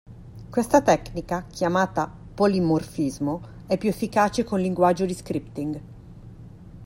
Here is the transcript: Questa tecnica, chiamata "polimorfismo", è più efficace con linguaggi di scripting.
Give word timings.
Questa 0.49 0.81
tecnica, 0.81 1.45
chiamata 1.47 2.09
"polimorfismo", 2.33 3.39
è 3.67 3.77
più 3.77 3.89
efficace 3.89 4.43
con 4.43 4.59
linguaggi 4.59 5.05
di 5.05 5.13
scripting. 5.13 5.81